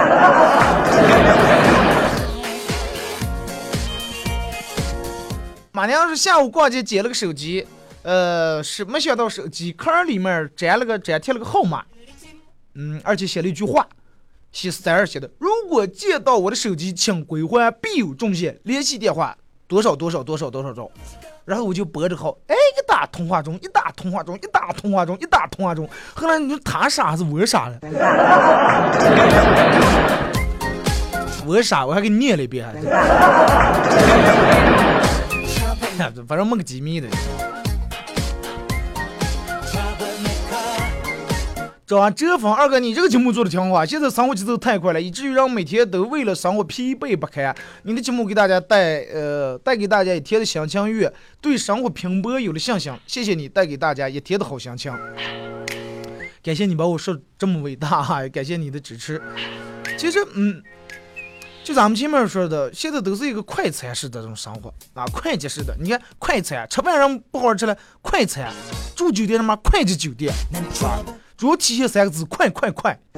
[5.72, 7.66] 马娘是下午逛街捡了个手机。
[8.02, 11.84] 呃，是没想到手机壳里面粘了个粘贴了个号码，
[12.74, 13.86] 嗯，而且写了一句话，
[14.52, 19.36] 写是在这写的：如果借到我的手机，请归还，必有重谢，联系电话
[19.68, 20.90] 多少多少多少多少兆。
[21.44, 25.88] 然后我就拨着号，哎，一打通话中，一打通话中，一打通话中，一打通话中。
[26.14, 27.78] 后来你说他傻还是我傻了？
[31.46, 32.66] 我傻，我还给你念了一遍，
[36.28, 37.08] 反正没个机密的。
[41.98, 47.54] 张哲峰二哥，你这个节目做的挺好啊，现在生活节奏太快了，以至于让每天都为了生活疲惫不堪。
[47.82, 52.92] 你的节目给大家带呃带给大家一天的心情愉悦，对生活拼搏有了信心。
[53.06, 54.92] 谢谢你带给大家一天的好心情，
[56.42, 59.20] 感谢你把我说这么伟大哈，感谢你的支持。
[59.98, 60.62] 其实嗯，
[61.64, 65.76] 就咱们前面说的，现在都是一个快餐式的这种生活啊，快捷式的。
[65.80, 68.52] 你看快餐，吃饭人不好吃了，快餐，
[68.94, 70.32] 住酒店什么快捷酒店，
[71.40, 73.00] 主要体现三个字：快快快！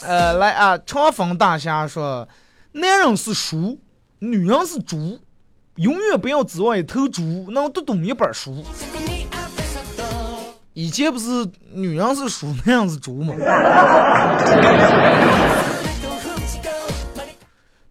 [0.00, 2.26] 呃，来啊，长风大侠说，
[2.72, 3.78] 男人是书，
[4.20, 5.20] 女人是猪，
[5.74, 8.64] 永远不要指望一头猪能读懂一本书。
[10.72, 13.34] 以前不是女人是书， 那样是猪吗？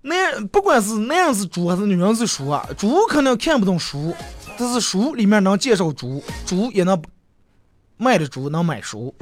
[0.02, 4.16] 那不管是男人是猪还是女人是书啊，猪肯定看不懂书，
[4.58, 7.02] 但是书里面能介绍猪，猪也能
[7.98, 9.14] 卖的猪能买书。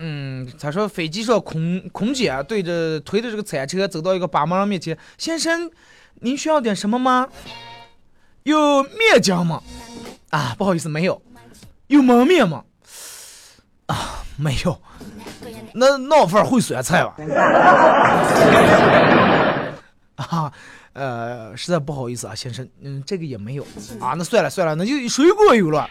[0.00, 5.70] 嗯，他说飞机上空空姐对着推着这个餐车走到一个巴马人面前，先生，
[6.20, 7.28] 您需要点什么吗？
[8.42, 9.62] 有面浆吗？
[10.30, 11.22] 啊，不好意思，没有。
[11.86, 12.64] 有焖面吗？
[13.86, 14.80] 啊，没有。
[15.74, 17.14] 那那份会酸菜吧。
[20.16, 20.52] 啊，
[20.92, 23.64] 呃，实在不好意思啊，先生，嗯，这个也没有。
[24.00, 25.88] 啊，那算了算了，那就水果有了。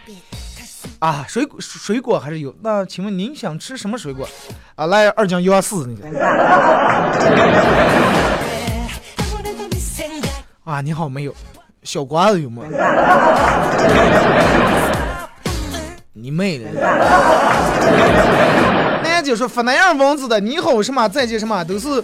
[1.00, 2.56] 啊，水果水果还是有。
[2.62, 4.28] 那请问您想吃什么水果？
[4.76, 6.20] 啊，来二斤幺四那个。
[10.64, 11.36] 啊，你好，没有。
[11.84, 12.64] 小瓜子有吗？
[16.14, 16.70] 你妹的！
[19.04, 22.02] 那就说发那样文字的，你好什么再见什么都是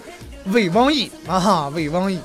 [0.52, 2.20] 伪文艺啊哈，伪文艺。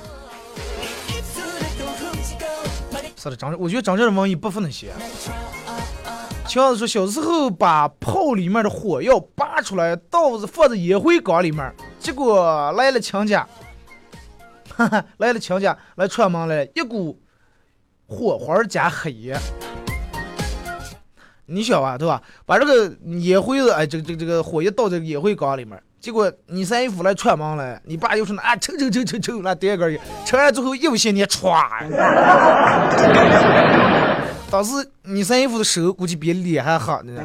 [3.18, 4.92] 是的，张，我觉得张这的文艺不分那些。
[6.48, 13.48] 强子说，小时候把炮里面的火药拔出来，倒是放在烟灰缸里面，结果来了强家，
[14.76, 17.20] 哈哈，来了强家来串门来，一股。
[18.08, 19.36] 火花加黑烟，
[21.48, 22.22] 你想啊，对吧？
[22.46, 31.68] 把这个烟灰子，哎，这个这个这个火一倒这个烟灰缸里面，结果你三姨夫来串门了，你爸又说啊，抽抽抽抽抽，那第二根烟，抽完之后又嫌你歘，
[34.52, 37.24] 当时你三姨夫的手估计比脸还狠呢。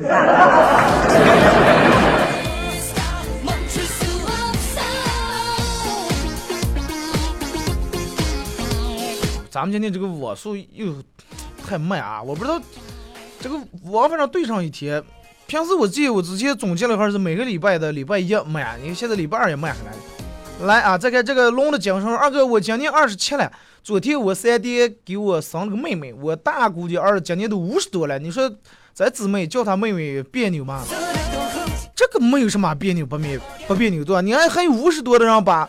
[9.51, 10.95] 咱们今天这个网速又
[11.69, 12.23] 太慢啊！
[12.23, 12.59] 我不知道
[13.43, 15.05] 这个网反正对上一天，
[15.51, 20.65] 平时我记得我之前总结了下是每个礼拜的礼拜一卖，你看现在礼拜二也慢下来。
[20.65, 23.51] 来啊，再看这个龙的精神，二哥我今年二十七了，
[23.83, 28.49] 昨天我三爹给我生了个妹妹，我大姑的儿子今年都五十多了，你说
[28.95, 30.85] 咱姊妹叫他妹妹别扭吗？
[31.97, 33.37] 这个没有什么别扭不别
[33.67, 34.21] 不别扭对吧？
[34.21, 35.69] 你看还有五十多的人把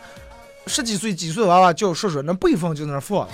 [0.68, 3.26] 十几岁几岁娃娃叫叔叔，那辈分就在那放。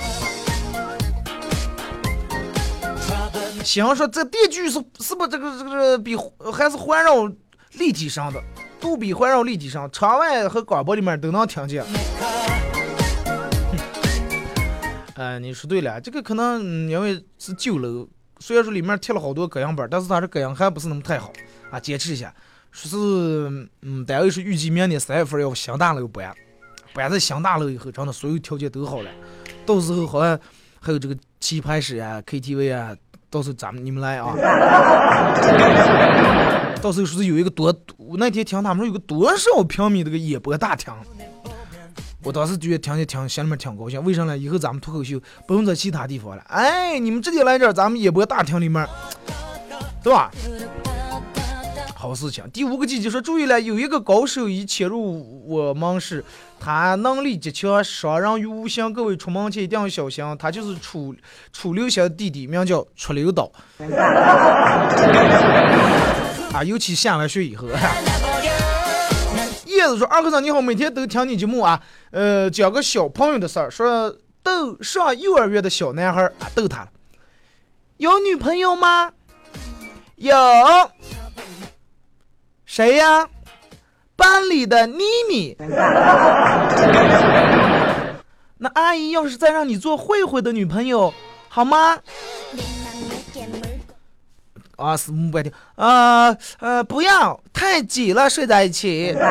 [3.69, 6.17] 想说这电锯是是不这个这个这个比
[6.51, 7.31] 还是环绕
[7.75, 8.43] 立体声的，
[8.81, 11.85] 杜比环绕立体声，窗外和广播里面都能听见。
[15.17, 18.09] 哎，你说对了，这个可能因为是旧楼，
[18.41, 21.31] 虽然说里面贴了好多隔音板，但是它这隔音还不是那么太好
[21.71, 22.35] 啊，坚持一下。
[22.73, 26.35] 说是嗯，单位是预计明年三月份要新大楼搬，
[26.95, 29.11] 搬在新大楼以后，真的所有条件都好了，
[29.67, 30.41] 到时候好像
[30.81, 32.97] 还有这个棋牌室啊、KTV 啊。
[33.31, 34.35] 到时候咱们你们来啊！
[36.81, 40.91] 到时候说是有一个多，我那天听他们说有个多少平米这个演播大厅，
[42.23, 44.03] 我当时觉得听见听心里面挺高兴。
[44.03, 44.39] 为啥呢？
[44.39, 48.87] 以后咱们脱口秀不用在其他地方了，哎，你们直接来这儿，咱们演播大厅里面，
[50.03, 50.31] 对吧？
[51.95, 52.49] 好事情。
[52.51, 56.25] 第五个季节说注意了，有一个高手已潜入我们市，
[56.61, 58.93] 他能力极强，伤人于无形。
[58.93, 61.15] 各位出门前一定要小心，他就是楚
[61.53, 63.51] 楚留香弟弟，名叫 楚留刀。
[66.53, 67.69] 啊，尤其下完雪以后。
[69.67, 71.81] 叶子说：“二哥子你好，每天都听你节目啊。
[72.11, 76.89] 呃，讲个小朋友的事儿，说逗上幼儿园的小男孩啊，逗他了，
[77.99, 79.13] 有女朋友吗？
[80.17, 80.35] 有。”
[82.67, 83.29] 谁呀？
[84.19, 85.57] 班里的妮妮。
[88.61, 91.15] 那阿姨要是再让你做慧慧的女朋友，
[91.49, 91.97] 好吗？
[94.77, 95.53] 啊，是母白听。
[95.77, 99.15] 啊呃，不要，太挤了，睡在一起。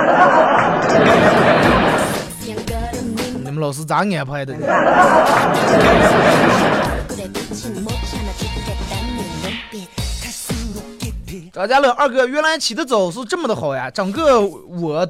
[3.43, 4.53] 你们老师咋安排的？
[11.57, 13.89] 张家乐二哥，原来起得早是这么的好呀！
[13.89, 15.09] 整个我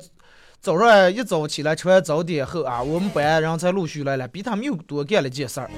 [0.62, 5.70] 早上一早起来吃完早点后啊，我们班人才陆续来了，比他们又多干了件事儿。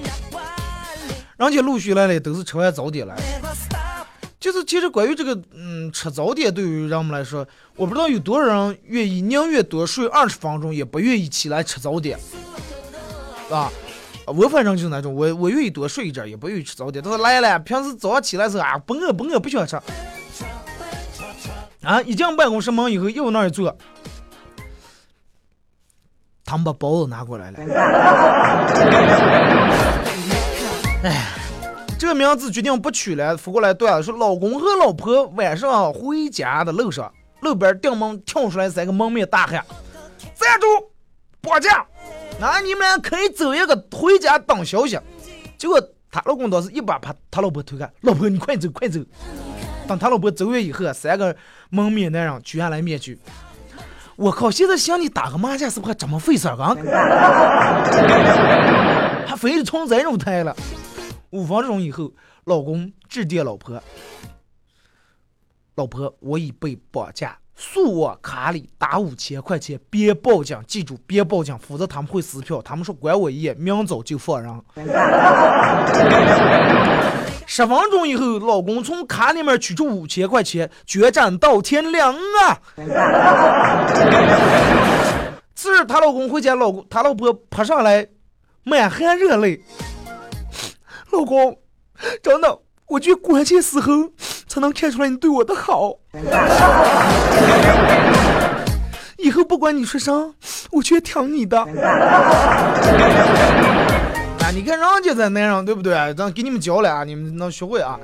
[1.38, 3.16] 人家陆续来了，都是吃完早点来。
[4.40, 12.16] 就是其实关于这个，嗯，吃早点对于人们来说，我不知道有多少人愿意宁愿多睡二十分钟，也不愿意起来吃早点，
[13.50, 13.72] 啊。
[14.28, 17.04] 我反正就是那种，我我愿意多睡一阵，也不愿意吃早点。
[17.04, 19.76] 他说来了，平时早上起来时候啊，不饿不饿，不想吃。
[21.90, 22.00] 啊！
[22.04, 23.76] 一进办公室门以后，又往那儿一坐，
[26.46, 27.58] 他们把包子拿过来了。
[31.04, 31.34] 哎，
[31.98, 33.36] 这个名字决定不取了。
[33.36, 37.12] 扶过来段子说，老公和老婆晚上回家的路上，
[37.42, 39.66] 路边顶门跳出来三个蒙面大汉，
[40.36, 40.68] 站住，
[41.42, 41.84] 绑架！
[42.40, 45.00] 那你们俩可以走一个回家等消息。
[45.58, 45.82] 结果
[46.12, 49.00] 他老公倒是一把把他老婆推开，老婆你快走快走。
[49.88, 51.36] 等他老婆走远以后，三个
[51.70, 53.20] 蒙面男人举下来面具。
[54.16, 54.52] 我靠！
[54.52, 56.76] 现在想你打个麻将是不是还这么费事儿啊？
[59.26, 60.54] 还非得从这种台了。
[61.30, 62.12] 五分钟以后，
[62.44, 63.82] 老公致电老婆
[65.76, 72.62] ：“老婆，我已被绑架，速我卡里打五千块钱，别报警，记住别报警，否则他们会撕票。
[72.62, 74.52] 他们说管我一夜，明早就放人。”
[77.52, 82.62] 十分钟以后，老公从卡里面取出五千块钱，决战到天亮啊！
[85.56, 88.06] 次日，她老公回家，老公她老婆扑上来，
[88.64, 89.64] 满含热泪。
[91.10, 91.58] 老公，
[92.22, 93.92] 真的，我觉关键时候
[94.48, 95.96] 才能看出来你对我的好。
[99.18, 100.14] 以后不管你说啥，
[100.70, 101.66] 我全听你的。
[104.52, 105.94] 你看人家在那样，对不对？
[106.16, 108.00] 咱给你们教了啊，你们能学会啊。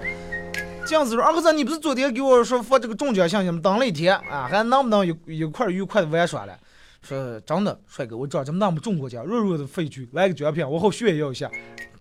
[0.85, 3.59] 这样子说，二哥子，你不是昨天给我说发这个中奖信息吗？
[3.63, 6.55] 等了一天啊，还能不能一一块愉快的玩耍了？
[7.01, 11.49] 说真的，帅哥，我知道咱们那么中过奖，弱弱的废墟，来个奖品，我好炫耀一下，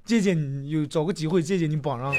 [0.04, 2.12] 见见你，有找个机会见见你帮人。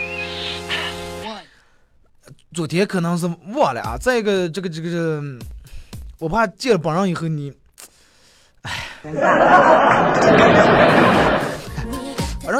[2.53, 3.95] 昨天可能是忘了啊。
[4.01, 5.21] 再一个，这个这个，
[6.17, 7.53] 我怕见了帮人以后你，
[8.63, 8.71] 哎。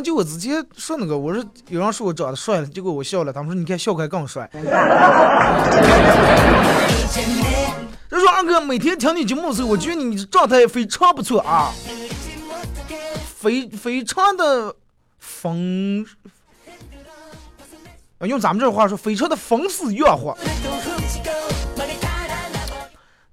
[0.04, 4.50] 就我之前说那个，我说有人说我长得帅了，结果我笑了，他们说你看笑开更帅。
[8.10, 11.72] 他说二哥每天听你节目的时候，我觉得你状态非常不错啊，
[13.36, 14.74] 非非常的
[15.20, 16.06] 风，
[18.22, 20.36] 用咱们这话说，非常的风思月活。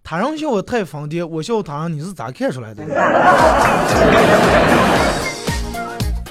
[0.04, 2.84] 他人笑我太疯癫，我笑他人，你是咋看出来的？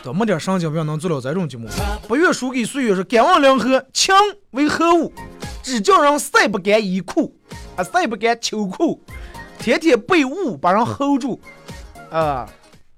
[0.04, 1.68] 多么点神经病能做了这种节目？
[2.08, 4.14] 不愿输给岁月说，敢问良河，情
[4.52, 5.14] 为何物？
[5.62, 7.36] 只叫人晒不干衣裤，
[7.76, 9.00] 啊晒不干秋裤，
[9.60, 11.40] 天天被雾把人 hold 住，
[12.10, 12.50] 啊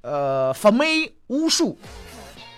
[0.01, 1.77] 呃发霉无数，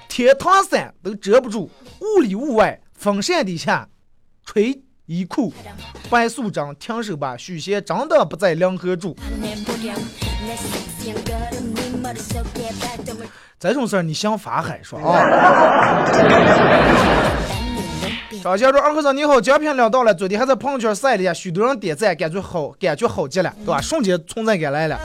[0.08, 3.90] 天堂伞都遮不住，雾里雾外，风扇底下
[4.46, 5.52] 吹衣裤，
[6.08, 9.18] 白素贞停手吧，许仙真的不在凉河住。
[13.60, 16.06] 这种事儿你想法海说啊？
[18.44, 23.82] 张先说二和尚你好，奖品领到了，昨天还在朋友圈晒了一下，许多人点赞，感觉好，感觉好极了，对吧？
[23.82, 25.00] 瞬间存在感来了。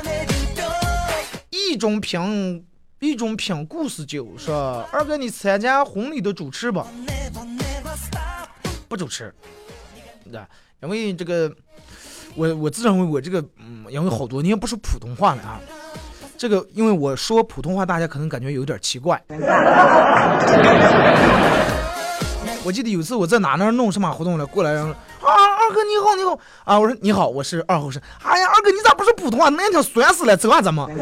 [1.48, 2.66] 一种品，
[2.98, 6.86] 一种品故事酒说二哥你参加婚礼的主持吧？
[8.88, 9.32] 不主持，
[10.30, 10.38] 对，
[10.82, 11.50] 因为这个，
[12.34, 15.58] 我我自认为我这个，嗯，因为好多年不说普通话了啊。
[16.40, 19.22] 这个，因为我说普通话，大家可能感觉有点奇怪。
[22.64, 26.32] 我记得有次我在哪那弄什么活动了，过来人说：“啊，二哥你好，你好
[26.64, 29.50] 啊！”我说：“你好，我是二后生。”哎呀，二哥你咋不说普通话？
[29.50, 30.88] 难听酸死了，走啊咱们。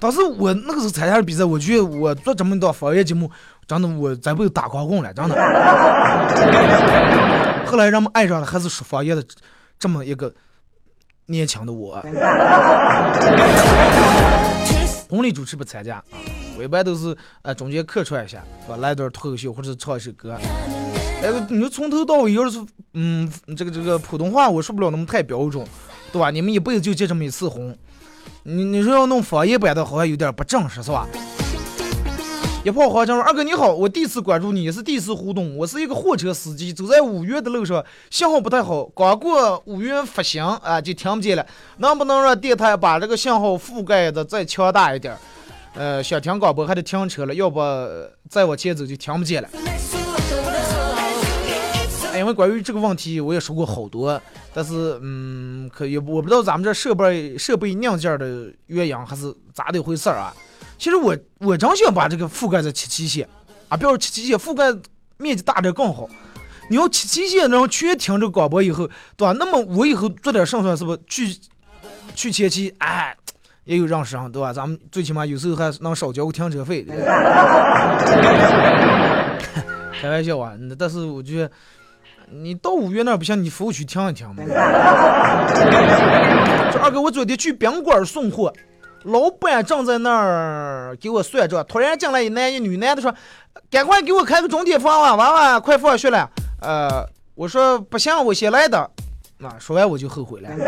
[0.00, 3.30] 当时我那个时候参加的比赛，我觉得我做这么多方言节目，
[3.66, 5.34] 真的我这辈子打光棍了，真的。
[7.66, 9.22] 后来人们爱上了还是说方言的
[9.78, 10.32] 这么一个。
[11.30, 12.04] 年轻的我，
[15.08, 16.18] 婚礼主持不参加啊，
[16.58, 18.76] 我一般都是呃中间客串一下，是吧？
[18.78, 20.36] 来段脱口秀或者唱一首歌。
[21.22, 22.58] 哎，你说从头到尾要是
[22.94, 25.64] 嗯这个这个普通话我说不了那么太标准，
[26.12, 26.30] 对吧？
[26.32, 27.78] 你们一辈子就结这么一次婚，
[28.42, 31.06] 你你说要弄方言版的，好像有点不正式，是吧？
[32.62, 35.56] 一炮黄枪说：“二哥你好，我第一次关注你，也是第一次互动。
[35.56, 41.46] 我是一个货车司机，走在五岳的路上，信号不太好，刚过五岳复兴啊，就听不见了。
[41.78, 45.16] 能不能让电台把这个信号覆盖的再强大一点？
[45.72, 47.62] 呃，想听广播还得停车了，要不
[48.28, 49.48] 再往前走就听不见了。
[52.12, 54.20] 哎因为关于这个问题，我也说过好多，
[54.52, 60.34] 但是嗯，可以我不知道咱们这设备设备硬件的原因还是咋的回事儿啊？”
[60.80, 63.28] 其实我我真想把这个覆盖在七七线，
[63.68, 64.74] 啊，不要七七线覆盖
[65.18, 66.08] 面积大点更好。
[66.70, 69.32] 你要七七线，然后全听这个广播以后，对吧？
[69.38, 71.36] 那么我以后做点胜算，是不是去
[72.14, 73.14] 去前期，哎，
[73.64, 74.54] 也有让商，对吧？
[74.54, 76.82] 咱们最起码有时候还能少交个停车费。
[80.00, 81.50] 开玩笑啊，但是我觉得
[82.30, 84.36] 你到五月那儿不行，你服务区停一停嘛。
[86.72, 88.50] 说二哥，我昨天去宾馆送货，
[89.04, 93.14] 老板正在那儿给我算账，突然进来一男一女，男的说
[93.70, 96.28] ：“赶快给我开个钟点房啊，娃娃快放学了。”
[96.60, 97.02] 呃，
[97.34, 98.90] 我说不行，我先来的。
[99.38, 100.50] 那说完我就后悔了。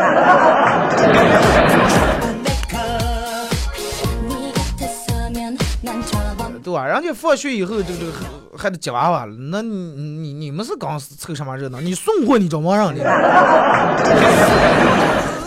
[6.65, 6.87] 对吧？
[6.87, 8.13] 人家放学以后，这个这个
[8.57, 9.35] 还得接娃娃了。
[9.51, 11.79] 那你你你们是刚凑什么热闹？
[11.81, 13.05] 你送货你找忙人的。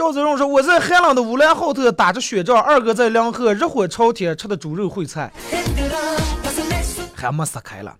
[0.00, 5.30] 赵子荣说：“我在寒冷的乌兰浩特打着雪仗，二哥在凉河热火朝天吃的猪肉烩菜，
[7.14, 7.94] 还没撕开了。”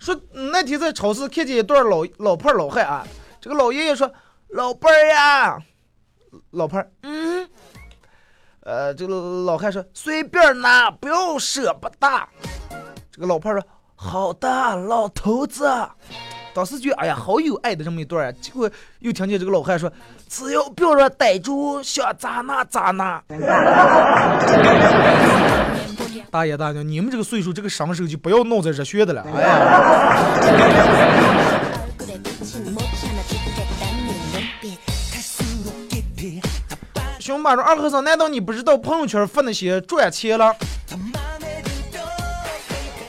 [0.00, 3.06] 说那天在超市看见一对老老婆老汉啊，
[3.40, 4.12] 这个老爷爷说
[4.50, 5.58] ：“老伴儿呀，
[6.50, 7.25] 老伴儿，嗯，
[8.66, 9.14] 呃，这个
[9.44, 12.28] 老汉说随便拿，不要舍不得。”
[13.12, 15.70] 这个老伴儿说：“好的，老头子。”
[16.52, 19.92] 当时觉得哎呀，好有爱的这么一段啊，结果又听见这个老汉说
[20.28, 23.22] ：“只要不要让逮住，想咋拿咋拿。”
[26.32, 29.24] 大爷大娘，你们这个岁数，这个伤手就不要弄这热血的了。
[29.32, 29.56] 哎呀！
[37.46, 40.52] 熊爸说：“二和尚，难道你不知道朋友圈发那些赚钱了？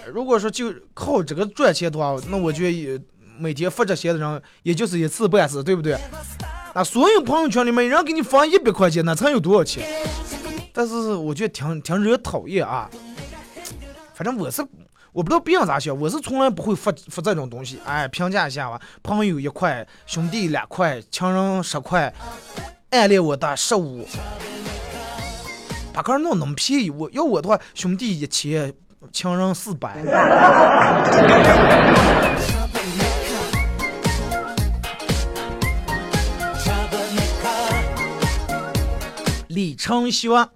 [0.05, 2.99] 如果说就靠这个赚钱的话，那我觉得也
[3.39, 5.97] 每天发这些的人，也就是一次半次，对不对？
[6.75, 9.83] 那所有朋友圈里面人给你发一百块钱，那才有多少钱？
[10.71, 12.87] 但是我觉得挺挺惹讨厌啊。
[14.13, 14.61] 反正我是
[15.13, 17.79] 我不知道别人咋想，我是从来不会发发这种东西。
[17.85, 22.13] 哎，评价一下吧，朋友一块，兄弟两块，情人十块，
[22.91, 24.07] 暗恋我的十五，
[25.91, 26.89] 把个弄那么便宜。
[26.89, 28.73] 我要我的话，兄弟一千，
[29.11, 29.97] 情人四百。
[39.49, 40.49] 李承希望。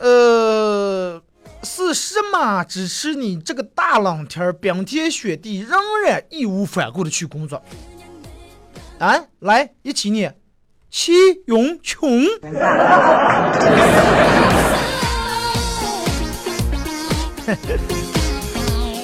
[0.00, 1.22] 呃，
[1.62, 7.62] 是什么支持你这个大冷天、冰天雪地仍然义无反顾的去工作？
[9.04, 10.34] 啊，来一起念：
[10.88, 11.12] 齐
[11.44, 12.08] 永琼。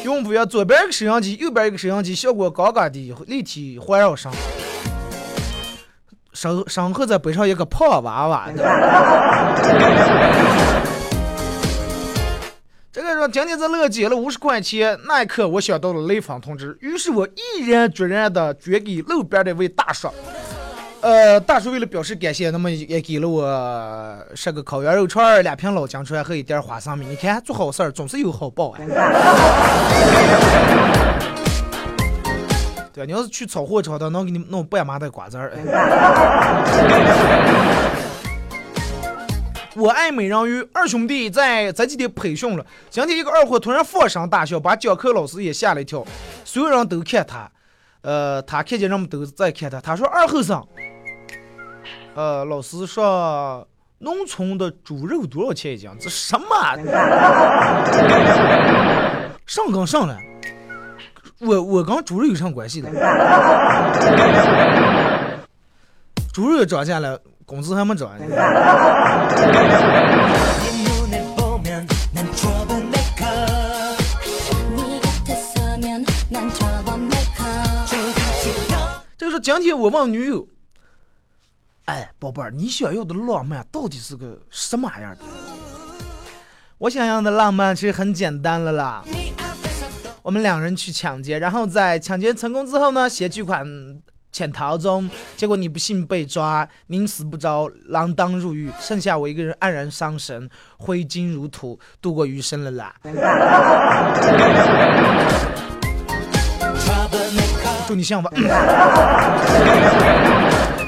[0.03, 4.33] 用不要左边一个摄像机，右边一个摄像机，效果杠杠的，立体环绕声。
[6.33, 8.63] 身身后再背上一个胖娃娃的。
[13.21, 20.09] 这个说今天在乐捡了五十块钱，那一刻我想到了雷锋同志，于是我毅然决然的捐给路边的一位大叔。
[21.03, 27.05] 呃，大叔为了表示感谢，那么也给了我十个烤羊肉串、两瓶老姜串和一点花生米。
[27.05, 28.79] 你看，做好事儿总是有好报啊。
[32.95, 35.53] 对你要是去炒货炒的，能给你弄半麻袋瓜子儿。
[39.77, 46.05] 我爱美人鱼二兄弟在这几天培训了，今天一个二货突然放声大笑，把讲课老师也吓了一跳，
[46.45, 47.49] 所有人都看他，
[48.03, 50.61] 呃，他看见人们都在看他，他说二后生，
[52.17, 53.65] 呃，老师说
[53.99, 55.89] 农村的猪肉多少钱一斤？
[56.01, 56.47] 这什么？
[59.47, 60.19] 上纲上了，
[61.39, 62.91] 我我跟猪肉有啥关系呢？
[66.33, 67.21] 猪肉涨价了。
[67.51, 68.09] 工资还没涨。
[79.19, 80.47] 这个是今天我问女友，
[81.87, 85.23] 哎，宝贝儿，你想要的浪漫到底是个什么样的？
[86.79, 89.03] 我想要的浪漫其实很简单了啦，
[90.23, 93.67] 我们两人去抢劫，然后在抢劫成功之后呢，携巨款。
[94.33, 102.95] 潜逃中，结果你不幸被抓，宁死不着，锒铛入狱，剩下我一个人黯然伤神，挥金如土，度过余生了啦。
[107.87, 108.29] 祝你幸福。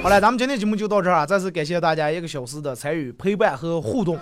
[0.03, 1.26] 好了，咱们今天节目就到这儿啊！
[1.26, 4.18] 再次感谢大家一个小时的参与、陪伴和互动。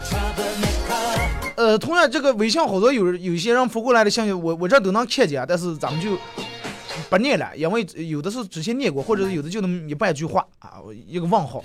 [1.56, 6.10] 呃，同样这个微信好多有有些人发过来的信，我我这都能看见啊，但是咱们就。
[7.10, 10.74] 不念了，因为有的是之前念过，或者是有的就那么一半句话啊，
[11.06, 11.62] 一个问号。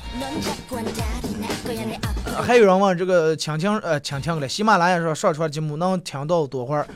[2.42, 6.88] 还有人问这个蜻蜓呃蜻蜓了，喜马拉雅上上传节目能听到多会儿？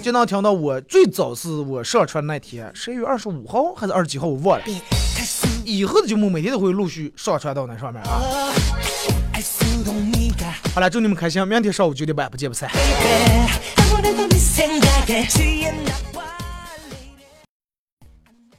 [0.00, 4.64] 就能听到我最早是我上传那天十一月二十五号还是二十几号我忘了。
[5.64, 8.22] 以后的节目每天都会陆续上传到那上面啊。
[10.74, 12.70] 好了，祝你们开心，明天上午九点半不见不散。